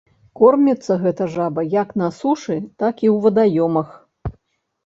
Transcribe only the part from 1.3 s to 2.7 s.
жаба як на сушы,